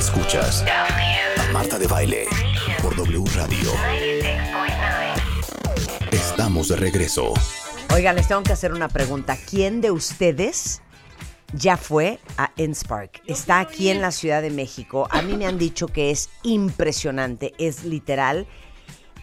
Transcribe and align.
Escuchas 0.00 0.64
a 0.66 1.52
Marta 1.52 1.78
de 1.78 1.86
Baile 1.86 2.24
por 2.80 2.96
W 2.96 3.22
Radio. 3.34 3.70
Estamos 6.10 6.68
de 6.68 6.76
regreso. 6.76 7.34
Oigan, 7.92 8.16
les 8.16 8.26
tengo 8.26 8.42
que 8.42 8.54
hacer 8.54 8.72
una 8.72 8.88
pregunta. 8.88 9.36
¿Quién 9.36 9.82
de 9.82 9.90
ustedes 9.90 10.80
ya 11.52 11.76
fue 11.76 12.18
a 12.38 12.50
Innspark? 12.56 13.20
Está 13.26 13.60
aquí 13.60 13.90
en 13.90 14.00
la 14.00 14.10
Ciudad 14.10 14.40
de 14.40 14.48
México. 14.48 15.06
A 15.10 15.20
mí 15.20 15.34
me 15.34 15.46
han 15.46 15.58
dicho 15.58 15.86
que 15.86 16.10
es 16.10 16.30
impresionante. 16.44 17.52
Es 17.58 17.84
literal 17.84 18.46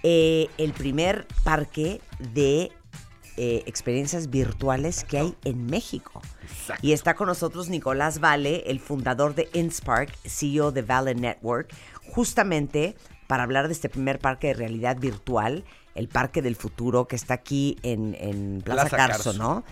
eh, 0.03 0.47
el 0.59 0.73
primer 0.73 1.25
parque 1.43 2.01
de 2.19 2.71
eh, 3.37 3.63
experiencias 3.65 4.29
virtuales 4.29 5.03
que 5.03 5.19
hay 5.19 5.35
en 5.45 5.65
México. 5.67 6.21
Y 6.81 6.91
está 6.93 7.13
con 7.13 7.27
nosotros 7.27 7.69
Nicolás 7.69 8.19
Vale, 8.19 8.63
el 8.67 8.79
fundador 8.79 9.35
de 9.35 9.47
Innspark, 9.53 10.11
CEO 10.25 10.71
de 10.71 10.81
Vale 10.81 11.15
Network, 11.15 11.71
justamente 12.11 12.95
para 13.27 13.43
hablar 13.43 13.67
de 13.67 13.73
este 13.73 13.89
primer 13.89 14.19
parque 14.19 14.47
de 14.47 14.53
realidad 14.53 14.97
virtual, 14.97 15.65
el 15.95 16.07
Parque 16.07 16.41
del 16.41 16.55
Futuro, 16.55 17.07
que 17.07 17.15
está 17.15 17.33
aquí 17.35 17.77
en, 17.83 18.15
en 18.19 18.61
Plaza, 18.63 18.89
Plaza 18.89 18.97
Carso, 18.97 19.23
Carso. 19.31 19.33
¿no? 19.33 19.63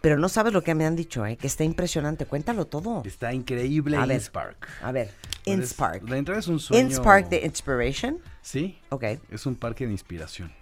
Pero 0.00 0.18
no 0.18 0.28
sabes 0.28 0.52
lo 0.52 0.62
que 0.62 0.74
me 0.74 0.84
han 0.86 0.94
dicho, 0.94 1.24
¿eh? 1.26 1.36
que 1.36 1.46
está 1.46 1.64
impresionante. 1.64 2.26
Cuéntalo 2.26 2.66
todo. 2.66 3.02
Está 3.04 3.32
increíble 3.32 3.96
A 3.96 4.06
ver. 4.06 4.16
Innspark. 4.16 4.68
A 4.82 4.92
ver, 4.92 5.10
Pues, 5.44 5.56
Innspark. 5.56 6.08
La 6.08 6.16
entrada 6.18 6.40
es 6.40 6.48
un 6.48 6.60
sueño. 6.60 6.86
Innspark 6.86 7.28
de 7.28 7.44
Inspiration. 7.44 8.18
Sí, 8.42 8.78
Ok, 8.90 9.04
es 9.30 9.46
un 9.46 9.56
parque 9.56 9.86
de 9.86 9.92
inspiración. 9.92 10.52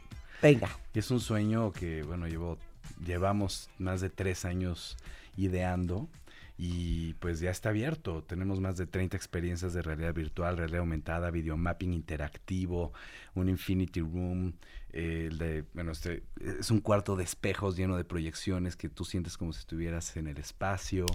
Venga. 0.45 0.69
Y 0.95 0.99
es 1.01 1.11
un 1.11 1.21
sueño 1.21 1.73
que, 1.73 2.03
bueno, 2.05 2.27
llevo, 2.29 2.59
llevamos 3.05 3.69
más 3.79 4.01
de 4.01 4.11
tres 4.11 4.45
años 4.45 4.97
ideando 5.37 6.09
y 6.57 7.15
pues 7.15 7.41
ya 7.41 7.51
está 7.51 7.71
abierto. 7.71 8.23
Tenemos 8.23 8.61
más 8.61 8.77
de 8.77 8.87
30 8.87 9.17
experiencias 9.17 9.73
de 9.73 9.83
realidad 9.83 10.15
virtual, 10.15 10.57
realidad 10.57 10.81
aumentada, 10.81 11.31
videomapping 11.33 11.93
interactivo, 11.93 12.93
un 13.35 13.49
infinity 13.49 14.01
room, 14.01 14.53
eh, 14.93 15.27
el 15.31 15.39
de, 15.39 15.65
bueno, 15.75 15.91
este, 15.91 16.23
es 16.61 16.71
un 16.71 16.81
cuarto 16.81 17.17
de 17.17 17.25
espejos 17.25 17.77
lleno 17.77 17.97
de 17.97 18.05
proyecciones 18.05 18.77
que 18.77 18.89
tú 18.89 19.05
sientes 19.05 19.37
como 19.37 19.53
si 19.53 19.59
estuvieras 19.61 20.17
en 20.17 20.29
el 20.29 20.39
espacio. 20.39 21.07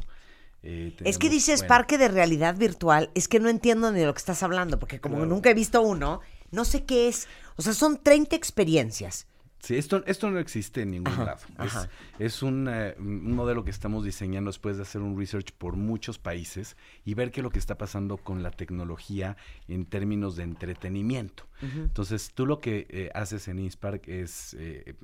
Eh, 0.61 0.94
Es 1.05 1.17
que 1.17 1.30
dices 1.30 1.61
bueno, 1.61 1.69
parque 1.69 1.97
de 1.97 2.09
realidad 2.09 2.57
virtual, 2.57 3.09
es 3.16 3.30
que 3.30 3.39
no 3.39 3.47
entiendo 3.47 3.94
ni 3.94 4.00
de 4.02 4.05
lo 4.07 4.13
que 4.13 4.17
estás 4.19 4.44
hablando, 4.44 4.77
porque 4.77 5.00
como 5.00 5.16
Claro. 5.16 5.30
nunca 5.30 5.50
he 5.52 5.53
visto 5.53 5.81
uno, 5.81 6.19
no 6.52 6.66
sé 6.66 6.86
qué 6.86 7.08
es. 7.08 7.28
O 7.55 7.61
sea, 7.61 7.73
son 7.73 8.02
30 8.02 8.36
experiencias. 8.36 9.28
Sí, 9.61 9.75
esto, 9.75 10.05
esto 10.05 10.31
no 10.31 10.39
existe 10.39 10.83
en 10.83 10.91
ningún 10.91 11.11
Ajá, 11.11 11.25
lado. 11.25 11.39
ajá. 11.58 11.89
Es, 12.17 12.36
es 12.38 12.44
un, 12.44 12.69
eh, 12.72 12.95
un 12.97 13.33
modelo 13.36 13.66
que 13.66 13.72
estamos 13.72 14.06
diseñando 14.06 14.50
después 14.50 14.78
de 14.78 14.83
hacer 14.83 15.02
un 15.02 15.19
research 15.19 15.52
por 15.52 15.75
muchos 15.75 16.17
países 16.17 16.78
y 17.03 17.14
ver 17.14 17.30
qué 17.31 17.41
es 17.41 17.44
lo 17.44 17.50
que 17.50 17.59
está 17.59 17.78
pasando 17.78 18.16
con 18.16 18.41
la 18.41 18.52
tecnología 18.52 19.36
en 19.67 19.86
términos 19.86 20.38
de 20.38 20.44
entretenimiento. 20.44 21.44
Entonces, 21.61 22.31
tú 22.33 22.45
lo 22.45 22.61
que 22.61 22.88
eh, 22.89 23.09
haces 23.13 23.50
en 23.50 23.59
Inspark 23.59 24.08
es, 24.08 24.56
eh, 24.58 24.95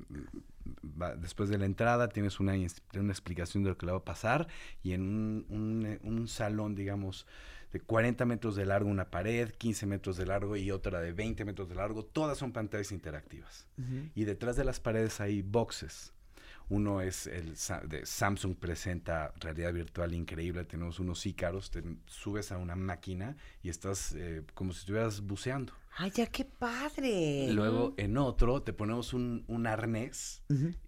va- 1.00 1.16
después 1.16 1.48
de 1.48 1.58
la 1.58 1.66
entrada, 1.66 2.08
tienes 2.08 2.40
una, 2.40 2.52
una 2.54 3.12
explicación 3.12 3.62
de 3.64 3.70
lo 3.70 3.78
que 3.78 3.86
le 3.86 3.92
va 3.92 3.98
a 3.98 4.04
pasar 4.04 4.48
y 4.82 4.92
en 4.92 5.02
un, 5.02 5.46
un, 5.48 5.98
un 6.02 6.28
salón, 6.28 6.74
digamos, 6.74 7.26
de 7.72 7.80
40 7.80 8.24
metros 8.24 8.56
de 8.56 8.64
largo 8.64 8.88
una 8.88 9.10
pared, 9.10 9.50
15 9.50 9.86
metros 9.86 10.16
de 10.16 10.26
largo 10.26 10.56
y 10.56 10.70
otra 10.70 11.00
de 11.00 11.12
20 11.12 11.44
metros 11.44 11.68
de 11.68 11.74
largo, 11.74 12.04
todas 12.04 12.38
son 12.38 12.52
pantallas 12.52 12.92
interactivas. 12.92 13.66
Y 14.14 14.24
detrás 14.24 14.56
de 14.56 14.64
las 14.64 14.80
paredes 14.80 15.20
hay 15.20 15.42
boxes. 15.42 16.12
Uno 16.68 17.00
es 17.00 17.26
el 17.26 17.54
de 17.88 18.04
Samsung 18.04 18.56
presenta 18.56 19.32
realidad 19.40 19.72
virtual 19.72 20.14
increíble. 20.14 20.64
Tenemos 20.64 20.98
unos 20.98 21.24
ícaros, 21.24 21.70
te 21.70 21.82
subes 22.06 22.50
a 22.50 22.58
una 22.58 22.74
máquina 22.74 23.36
y 23.62 23.68
estás 23.68 24.12
eh, 24.12 24.42
como 24.54 24.72
si 24.72 24.80
estuvieras 24.80 25.20
buceando. 25.20 25.72
¡Ay, 25.98 26.10
ya 26.10 26.26
qué 26.26 26.44
padre! 26.44 27.52
Luego 27.52 27.94
en 27.96 28.18
otro 28.18 28.62
te 28.62 28.72
ponemos 28.72 29.14
un, 29.14 29.44
un 29.46 29.66
arnés, 29.66 30.42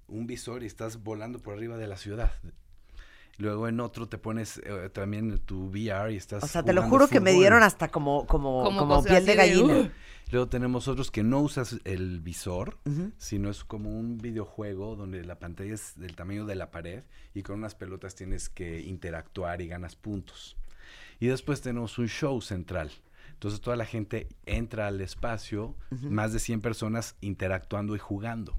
un 0.09 0.27
visor 0.27 0.63
y 0.63 0.67
estás 0.67 1.03
volando 1.03 1.39
por 1.39 1.55
arriba 1.55 1.79
de 1.79 1.87
la 1.87 1.97
ciudad. 1.97 2.33
Luego 3.39 3.69
en 3.69 3.79
otro 3.81 4.09
te 4.09 4.19
pones 4.19 4.59
eh, 4.65 4.91
también 4.93 5.39
tu 5.39 5.69
VR 5.69 6.13
y 6.13 6.17
estás. 6.17 6.43
o 6.43 6.47
sea, 6.49 6.63
te 6.65 6.73
lo 6.73 6.83
juro 6.83 7.07
que 7.09 7.21
me 7.21 7.33
dieron 7.33 7.63
hasta 7.63 7.89
como, 7.89 8.27
como, 8.27 8.65
Como 8.65 8.79
como, 8.81 9.05
piel 9.05 9.25
de 9.25 9.35
gallina. 9.37 9.75
"Uh". 9.75 9.91
Luego 10.31 10.49
tenemos 10.49 10.89
otros 10.89 11.11
que 11.11 11.23
no 11.23 11.41
usas 11.41 11.79
el 11.85 12.21
visor, 12.21 12.77
sino 13.17 13.49
es 13.49 13.65
como 13.65 13.99
un 13.99 14.19
videojuego 14.19 14.95
donde 14.95 15.25
la 15.25 15.39
pantalla 15.39 15.73
es 15.73 15.99
del 15.99 16.17
tamaño 16.17 16.45
de 16.45 16.55
la 16.55 16.71
pared 16.71 17.05
y 17.33 17.43
con 17.43 17.57
unas 17.59 17.75
pelotas 17.75 18.15
tienes 18.15 18.51
que 18.51 18.81
interactuar 18.83 19.63
y 19.63 19.69
ganas 19.69 19.97
puntos. 19.97 20.57
Y 21.19 21.29
después 21.29 21.63
tenemos 21.63 21.97
un 21.99 22.09
show 22.09 22.41
central. 22.43 22.91
Entonces 23.33 23.61
toda 23.61 23.77
la 23.77 23.87
gente 23.87 24.27
entra 24.47 24.89
al 24.89 25.01
espacio, 25.01 25.77
más 26.03 26.33
de 26.33 26.41
100 26.41 26.61
personas 26.61 27.15
interactuando 27.21 27.95
y 27.97 27.99
jugando. 27.99 28.59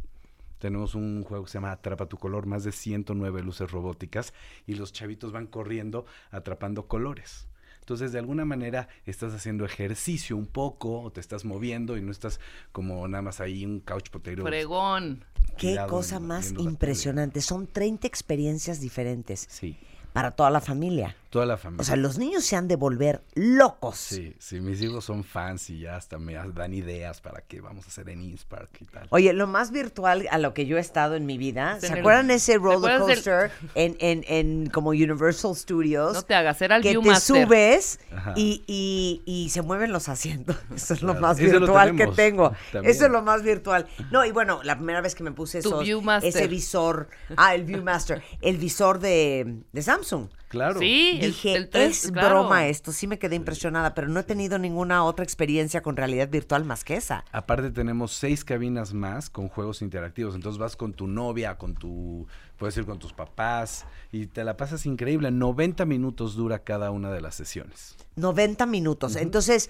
Tenemos 0.60 0.94
un 0.96 1.24
juego 1.24 1.46
que 1.46 1.52
se 1.52 1.56
llama 1.58 1.72
Atrapa 1.72 2.06
tu 2.08 2.18
color, 2.18 2.46
más 2.46 2.64
de 2.64 2.72
109 2.72 3.42
luces 3.42 3.72
robóticas 3.72 4.34
y 4.68 4.76
los 4.76 4.94
chavitos 4.94 5.32
van 5.32 5.48
corriendo 5.48 6.06
atrapando 6.32 6.88
colores. 6.88 7.48
Entonces, 7.80 8.12
de 8.12 8.20
alguna 8.20 8.46
manera 8.46 8.88
estás 9.06 9.34
haciendo 9.34 9.66
ejercicio 9.66 10.38
un 10.38 10.46
poco 10.46 11.02
o 11.02 11.12
te 11.12 11.20
estás 11.22 11.44
moviendo 11.44 11.98
y 11.98 12.02
no 12.04 12.12
estás 12.12 12.40
como 12.72 13.08
nada 13.08 13.24
más 13.24 13.40
ahí 13.40 13.66
un 13.66 13.80
couch 13.80 14.10
potato. 14.12 14.44
Fregón. 14.44 15.26
Qué 15.58 15.76
cosa 15.90 16.18
en- 16.18 16.28
más 16.28 16.52
impresionante. 16.52 17.42
Son 17.42 17.66
30 17.66 18.06
experiencias 18.06 18.80
diferentes 18.80 19.48
Sí, 19.50 19.76
para 20.14 20.32
toda 20.32 20.52
la 20.52 20.62
familia. 20.62 21.16
Toda 21.30 21.46
la 21.46 21.58
familia. 21.58 21.82
O 21.82 21.86
sea, 21.86 21.96
los 21.96 22.18
niños 22.18 22.44
se 22.44 22.56
han 22.56 22.68
de 22.68 22.76
volver 22.76 23.22
locos. 23.36 23.98
Sí, 23.98 24.36
sí, 24.40 24.60
mis 24.62 24.82
hijos 24.82 25.06
son 25.06 25.24
fans 25.24 25.70
y 25.70 25.80
ya 25.80 25.96
hasta 25.96 26.18
me 26.18 26.34
dan 26.34 26.74
ideas 26.74 27.22
para 27.22 27.42
qué 27.42 27.62
vamos 27.62 27.86
a 27.86 27.88
hacer 27.90 28.10
en 28.10 28.22
Inspark 28.22 28.70
y 28.82 28.86
tal. 28.86 29.08
Oye, 29.12 29.32
lo 29.34 29.46
más 29.48 29.72
virtual 29.72 30.28
a 30.32 30.38
lo 30.40 30.54
que 30.54 30.66
yo 30.66 30.78
he 30.78 30.80
estado 30.80 31.16
en 31.16 31.26
mi 31.26 31.38
vida, 31.38 31.76
¿se 31.80 31.88
Tener- 31.88 32.00
acuerdan 32.00 32.32
ese 32.32 32.54
¿te 32.54 32.58
roller 32.60 32.92
del- 32.92 33.00
coaster 33.02 33.52
en, 33.76 33.96
en, 34.00 34.26
en 34.28 34.70
como 34.70 34.90
Universal 34.90 35.56
Studios? 35.56 36.14
No 36.14 36.22
te 36.24 36.34
hagas, 36.36 36.62
era 36.62 36.78
el 36.78 36.84
que 36.84 36.98
te 36.98 37.16
subes 37.20 38.00
y, 38.36 38.64
y, 38.68 39.22
y 39.26 39.50
se 39.50 39.62
mueven 39.62 39.92
los 39.92 40.10
asientos. 40.10 40.56
Eso 40.76 40.94
es 40.94 41.02
lo 41.02 41.14
más 41.16 41.40
lo 41.40 41.52
virtual 41.52 41.96
que 41.96 42.08
tengo. 42.08 42.54
también. 42.72 42.92
Eso 42.94 43.06
es 43.06 43.12
lo 43.12 43.22
más 43.22 43.44
virtual. 43.44 43.88
No, 44.12 44.26
y 44.26 44.32
bueno, 44.32 44.62
la 44.64 44.76
primera 44.78 45.02
vez 45.02 45.16
que 45.16 45.24
me 45.24 45.32
puse 45.32 45.62
Viewmaster. 45.62 46.30
ese 46.30 46.48
visor, 46.48 47.08
ah, 47.38 47.54
el 47.56 47.64
Viewmaster, 47.66 48.24
el 48.42 48.58
visor 48.58 49.00
de, 49.00 49.60
de 49.72 49.82
Samsung. 49.82 50.28
Claro. 50.48 50.80
Sí, 50.80 51.19
Dije, 51.28 51.56
el 51.56 51.70
tres, 51.70 52.06
es 52.06 52.12
claro. 52.12 52.30
broma 52.30 52.68
esto, 52.68 52.92
sí 52.92 53.08
me 53.08 53.20
quedé 53.20 53.36
impresionada, 53.36 53.94
pero 53.94 54.08
no 54.08 54.20
he 54.20 54.24
tenido 54.24 54.58
ninguna 54.58 55.04
otra 55.04 55.24
experiencia 55.24 55.82
con 55.82 55.96
realidad 55.96 56.30
virtual 56.30 56.66
más 56.66 56.84
que 56.84 56.96
esa. 56.96 57.24
Aparte 57.32 57.72
tenemos 57.72 58.12
seis 58.14 58.44
cabinas 58.44 58.94
más 58.94 59.30
con 59.30 59.48
juegos 59.50 59.82
interactivos. 59.82 60.36
Entonces 60.36 60.60
vas 60.60 60.76
con 60.76 60.94
tu 60.94 61.08
novia, 61.08 61.58
con 61.58 61.76
tu, 61.76 62.28
puedes 62.58 62.76
ir 62.78 62.86
con 62.86 63.00
tus 63.00 63.14
papás 63.14 63.86
y 64.12 64.28
te 64.28 64.44
la 64.44 64.58
pasas 64.58 64.86
increíble. 64.86 65.32
90 65.32 65.86
minutos 65.86 66.36
dura 66.36 66.60
cada 66.60 66.92
una 66.92 67.12
de 67.12 67.22
las 67.22 67.36
sesiones. 67.36 67.96
90 68.16 68.66
minutos. 68.66 69.16
Entonces, 69.16 69.70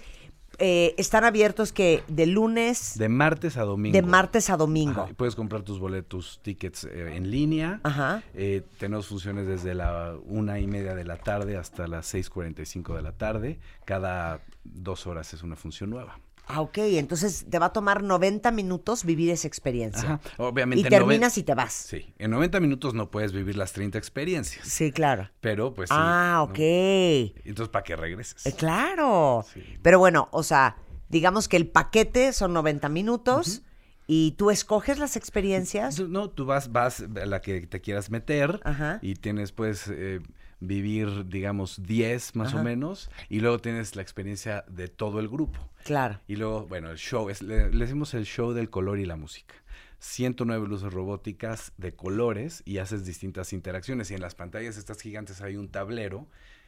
eh, 0.58 0.94
están 0.98 1.24
abiertos 1.24 1.72
que 1.72 2.02
de 2.08 2.26
lunes, 2.26 2.94
de, 2.96 3.04
De 3.04 3.08
martes 3.08 3.56
a 3.56 3.62
domingo. 3.62 4.02
martes 4.02 4.50
a 4.50 4.56
domingo. 4.56 5.02
Ajá, 5.02 5.10
y 5.10 5.14
puedes 5.14 5.34
comprar 5.34 5.62
tus 5.62 5.78
boletos, 5.78 6.40
tickets 6.42 6.84
eh, 6.84 7.16
en 7.16 7.30
línea. 7.30 7.80
Ajá. 7.82 8.22
Eh, 8.34 8.62
tenemos 8.78 9.06
funciones 9.06 9.46
desde 9.46 9.74
la 9.74 10.16
una 10.24 10.58
y 10.60 10.66
media 10.66 10.94
de 10.94 11.04
la 11.04 11.16
tarde 11.16 11.56
hasta 11.56 11.86
las 11.86 12.12
6.45 12.12 12.94
de 12.96 13.02
la 13.02 13.12
tarde. 13.12 13.58
Cada 13.84 14.42
dos 14.64 15.06
horas 15.06 15.32
es 15.32 15.42
una 15.42 15.56
función 15.56 15.90
nueva. 15.90 16.18
Ah, 16.52 16.60
ok. 16.60 16.78
Entonces 16.78 17.46
te 17.48 17.58
va 17.58 17.66
a 17.66 17.72
tomar 17.72 18.02
90 18.02 18.50
minutos 18.50 19.04
vivir 19.04 19.30
esa 19.30 19.46
experiencia. 19.48 20.14
Ajá. 20.14 20.20
Obviamente 20.38 20.86
Y 20.86 20.90
terminas 20.90 21.36
y 21.38 21.42
te 21.42 21.54
vas. 21.54 21.72
Sí, 21.72 22.12
en 22.18 22.30
90 22.30 22.60
minutos 22.60 22.94
no 22.94 23.10
puedes 23.10 23.32
vivir 23.32 23.56
las 23.56 23.72
30 23.72 23.98
experiencias. 23.98 24.66
Sí, 24.66 24.92
claro. 24.92 25.30
Pero 25.40 25.74
pues 25.74 25.88
sí. 25.88 25.94
ah, 25.98 26.34
¿no? 26.38 26.42
ok. 26.52 26.58
Eh, 26.58 27.34
Entonces, 27.44 27.70
para 27.70 27.84
que 27.84 27.96
regreses. 27.96 28.54
claro. 28.56 29.44
Sí. 29.52 29.62
Pero 29.82 29.98
bueno, 29.98 30.28
o 30.32 30.42
sea, 30.42 30.76
digamos 31.08 31.48
que 31.48 31.56
el 31.56 31.66
paquete 31.68 32.32
son 32.32 32.52
90 32.52 32.88
minutos 32.88 33.62
y 34.06 34.32
tú 34.32 34.50
escoges 34.50 34.98
las 34.98 35.16
experiencias. 35.16 36.00
No, 36.00 36.30
tú 36.30 36.44
vas, 36.44 36.72
vas 36.72 37.00
a 37.02 37.26
la 37.26 37.40
que 37.40 37.66
te 37.66 37.80
quieras 37.80 38.10
meter 38.10 38.60
Ajá. 38.64 38.98
y 39.02 39.14
tienes 39.14 39.52
pues 39.52 39.84
eh, 39.88 40.20
vivir, 40.60 41.26
digamos, 41.26 41.82
10 41.82 42.36
más 42.36 42.48
Ajá. 42.48 42.60
o 42.60 42.64
menos 42.64 43.10
y 43.28 43.40
luego 43.40 43.58
tienes 43.58 43.96
la 43.96 44.02
experiencia 44.02 44.64
de 44.68 44.88
todo 44.88 45.20
el 45.20 45.28
grupo. 45.28 45.58
Claro. 45.84 46.20
Y 46.28 46.36
luego, 46.36 46.66
bueno, 46.66 46.90
el 46.90 46.98
show, 46.98 47.30
es, 47.30 47.42
le, 47.42 47.70
le 47.70 47.84
decimos 47.84 48.14
el 48.14 48.26
show 48.26 48.52
del 48.52 48.70
color 48.70 48.98
y 48.98 49.06
la 49.06 49.16
música. 49.16 49.54
109 50.00 50.66
luces 50.66 50.92
robóticas 50.92 51.72
de 51.76 51.94
colores 51.94 52.62
y 52.64 52.78
haces 52.78 53.04
distintas 53.04 53.52
interacciones. 53.52 54.10
Y 54.10 54.14
en 54.14 54.20
las 54.20 54.34
pantallas 54.34 54.76
estas 54.76 55.00
gigantes 55.00 55.40
hay 55.42 55.56
un 55.56 55.68
tablero. 55.68 56.26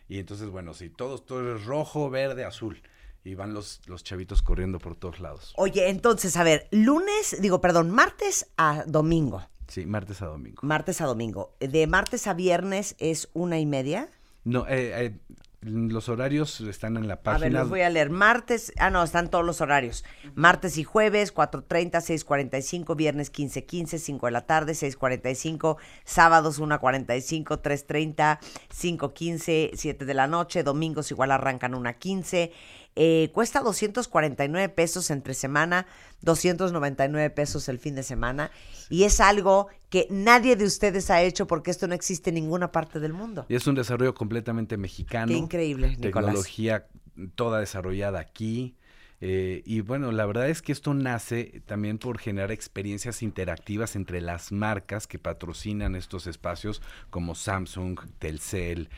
Y 0.08 0.18
entonces, 0.18 0.48
bueno, 0.48 0.74
si 0.74 0.90
todo, 0.90 1.18
todo 1.18 1.56
es 1.56 1.64
rojo, 1.64 2.10
verde, 2.10 2.44
azul. 2.44 2.82
Y 3.24 3.34
van 3.34 3.54
los, 3.54 3.80
los 3.86 4.04
chavitos 4.04 4.42
corriendo 4.42 4.78
por 4.78 4.96
todos 4.96 5.20
lados. 5.20 5.54
Oye, 5.56 5.88
entonces, 5.88 6.36
a 6.36 6.44
ver, 6.44 6.68
lunes, 6.70 7.36
digo, 7.40 7.60
perdón, 7.60 7.90
martes 7.90 8.50
a 8.56 8.84
domingo. 8.86 9.48
Sí, 9.72 9.86
martes 9.86 10.20
a 10.20 10.26
domingo. 10.26 10.58
Martes 10.60 11.00
a 11.00 11.06
domingo. 11.06 11.54
De 11.58 11.86
martes 11.86 12.26
a 12.26 12.34
viernes 12.34 12.94
es 12.98 13.30
una 13.32 13.58
y 13.58 13.64
media. 13.64 14.06
No, 14.44 14.66
eh, 14.68 15.06
eh, 15.06 15.18
Los 15.62 16.10
horarios 16.10 16.60
están 16.60 16.98
en 16.98 17.08
la 17.08 17.14
A 17.14 17.16
ver, 17.16 17.22
página. 17.22 17.60
los 17.60 17.70
voy 17.70 17.80
a 17.80 17.88
leer. 17.88 18.10
Martes, 18.10 18.74
ah, 18.78 18.90
no, 18.90 19.02
están 19.02 19.30
todos 19.30 19.46
los 19.46 19.62
horarios. 19.62 20.04
Martes 20.34 20.76
y 20.76 20.84
jueves, 20.84 21.32
4.30, 21.32 22.02
6.45, 22.02 22.96
viernes 22.96 23.32
15.15, 23.32 23.96
5 23.96 24.26
de 24.26 24.32
la 24.32 24.44
tarde, 24.44 24.72
6.45, 24.72 25.76
sábados 26.04 26.60
1.45, 26.60 27.62
3.30, 27.62 28.40
5.15, 28.76 29.70
7 29.74 30.04
de 30.04 30.14
la 30.14 30.26
noche, 30.26 30.64
domingos 30.64 31.10
igual 31.10 31.30
arrancan 31.30 31.72
1.15. 31.72 32.50
Eh, 32.94 33.30
cuesta 33.32 33.60
249 33.60 34.68
pesos 34.68 35.10
entre 35.10 35.34
semana, 35.34 35.86
299 36.20 37.30
pesos 37.30 37.68
el 37.68 37.78
fin 37.78 37.94
de 37.94 38.02
semana. 38.02 38.50
Y 38.90 39.04
es 39.04 39.20
algo 39.20 39.68
que 39.88 40.06
nadie 40.10 40.56
de 40.56 40.64
ustedes 40.64 41.10
ha 41.10 41.22
hecho 41.22 41.46
porque 41.46 41.70
esto 41.70 41.86
no 41.86 41.94
existe 41.94 42.30
en 42.30 42.34
ninguna 42.34 42.70
parte 42.70 43.00
del 43.00 43.12
mundo. 43.12 43.46
Y 43.48 43.54
es 43.54 43.66
un 43.66 43.74
desarrollo 43.74 44.14
completamente 44.14 44.76
mexicano. 44.76 45.28
Qué 45.28 45.34
increíble, 45.34 45.96
Nicolás. 45.96 46.02
Tecnología 46.02 46.86
toda 47.34 47.60
desarrollada 47.60 48.20
aquí. 48.20 48.76
Eh, 49.24 49.62
y 49.64 49.82
bueno, 49.82 50.10
la 50.10 50.26
verdad 50.26 50.48
es 50.48 50.62
que 50.62 50.72
esto 50.72 50.94
nace 50.94 51.62
también 51.66 51.98
por 51.98 52.18
generar 52.18 52.50
experiencias 52.50 53.22
interactivas 53.22 53.94
entre 53.94 54.20
las 54.20 54.50
marcas 54.50 55.06
que 55.06 55.20
patrocinan 55.20 55.94
estos 55.94 56.26
espacios 56.26 56.82
como 57.08 57.36
Samsung, 57.36 58.00
Telcel, 58.18 58.88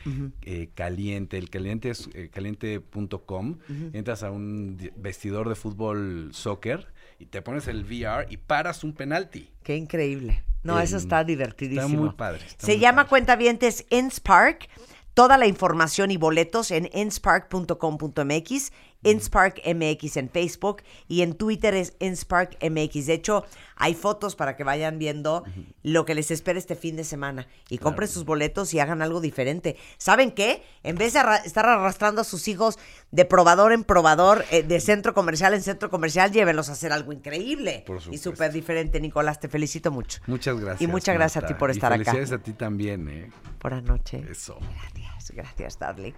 eh, 0.41 0.71
Caliente. 0.75 1.37
El 1.37 1.50
Caliente 1.50 1.91
es 1.91 2.09
eh, 2.15 2.31
caliente.com. 2.32 3.59
Entras 3.93 4.23
a 4.23 4.31
un 4.31 4.79
vestidor 4.97 5.50
de 5.50 5.56
fútbol 5.56 6.31
soccer 6.32 6.87
y 7.19 7.27
te 7.27 7.43
pones 7.43 7.69
el 7.69 7.85
VR 7.85 8.27
y 8.31 8.38
paras 8.38 8.82
un 8.82 8.94
penalti. 8.94 9.50
Qué 9.62 9.77
increíble. 9.77 10.43
No, 10.62 10.81
eso 10.81 10.97
está 10.97 11.23
divertidísimo. 11.23 11.87
está 11.87 11.99
muy 11.99 12.11
padre, 12.15 12.47
está 12.47 12.65
Se 12.65 12.73
muy 12.73 12.81
llama 12.81 13.03
padre. 13.03 13.09
Cuentavientes 13.11 13.85
Inspark. 13.91 14.70
Toda 15.15 15.38
la 15.38 15.47
información 15.47 16.11
y 16.11 16.17
boletos 16.17 16.73
en 16.73 16.91
inspark.com.mx, 16.93 18.73
Inspark 19.05 19.61
MX 19.67 20.17
en 20.17 20.29
Facebook 20.31 20.83
y 21.09 21.23
en 21.23 21.35
Twitter 21.35 21.75
es 21.75 21.95
Inspark 22.01 22.56
MX. 22.62 23.06
De 23.06 23.15
hecho, 23.15 23.45
hay 23.77 23.95
fotos 23.95 24.37
para 24.37 24.56
que 24.56 24.65
vayan 24.65 24.99
viendo 24.99 25.45
lo 25.83 26.05
que 26.05 26.15
les 26.15 26.31
espera 26.31 26.59
este 26.59 26.75
fin 26.77 26.97
de 26.97 27.05
semana 27.05 27.47
y 27.69 27.79
compren 27.79 28.09
sus 28.09 28.25
boletos 28.25 28.73
y 28.75 28.81
hagan 28.81 29.03
algo 29.03 29.21
diferente. 29.21 29.77
¿Saben 29.99 30.31
qué? 30.33 30.62
En 30.83 30.97
vez 30.97 31.12
de 31.12 31.21
arra- 31.21 31.45
estar 31.45 31.67
arrastrando 31.67 32.21
a 32.21 32.25
sus 32.25 32.47
hijos 32.49 32.79
de 33.11 33.25
probador 33.25 33.73
en 33.73 33.85
probador, 33.85 34.45
eh, 34.51 34.62
de 34.62 34.81
centro 34.81 35.15
comercial 35.15 35.55
en 35.55 35.62
centro 35.62 35.91
comercial, 35.91 36.33
llévenlos 36.33 36.69
a 36.69 36.73
hacer 36.73 36.93
algo 36.93 37.12
increíble 37.12 37.85
Por 37.87 38.01
y 38.11 38.19
súper 38.19 38.53
diferente. 38.53 39.01
Nicolás, 39.01 39.41
te 39.41 39.49
felicito 39.49 39.91
mucho. 39.91 40.21
Muchas 40.27 40.59
gracias. 40.61 40.81
Y 40.83 40.87
muchas 40.87 41.15
gracias 41.15 41.45
a 41.45 41.47
ti 41.47 41.55
por 41.55 41.71
Y 41.71 41.73
estar 41.73 41.93
acá. 41.93 42.05
Felicidades 42.05 42.33
a 42.33 42.43
ti 42.43 42.53
también, 42.53 43.09
¿eh? 43.09 43.31
Buenas 43.61 43.83
noches. 43.83 44.29
Eso. 44.31 44.59
Gracias, 44.61 45.31
gracias, 45.33 45.79
darling. 45.79 46.12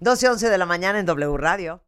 12 0.00 0.26
y 0.26 0.28
11 0.30 0.48
de 0.48 0.58
la 0.58 0.66
mañana 0.66 0.98
en 0.98 1.06
W 1.06 1.36
Radio. 1.36 1.82